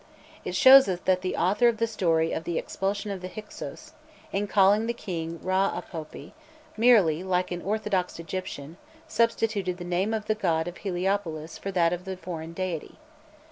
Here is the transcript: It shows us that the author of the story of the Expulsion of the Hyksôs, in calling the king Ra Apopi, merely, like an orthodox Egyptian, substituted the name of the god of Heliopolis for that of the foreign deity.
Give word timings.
It 0.43 0.55
shows 0.55 0.87
us 0.87 0.99
that 1.01 1.21
the 1.21 1.35
author 1.37 1.67
of 1.67 1.77
the 1.77 1.85
story 1.85 2.31
of 2.31 2.43
the 2.43 2.57
Expulsion 2.57 3.11
of 3.11 3.21
the 3.21 3.29
Hyksôs, 3.29 3.91
in 4.33 4.47
calling 4.47 4.87
the 4.87 4.95
king 4.95 5.39
Ra 5.43 5.79
Apopi, 5.79 6.31
merely, 6.75 7.21
like 7.21 7.51
an 7.51 7.61
orthodox 7.61 8.17
Egyptian, 8.17 8.77
substituted 9.07 9.77
the 9.77 9.83
name 9.83 10.11
of 10.11 10.25
the 10.25 10.33
god 10.33 10.67
of 10.67 10.77
Heliopolis 10.77 11.59
for 11.59 11.69
that 11.73 11.93
of 11.93 12.05
the 12.05 12.17
foreign 12.17 12.53
deity. 12.53 12.97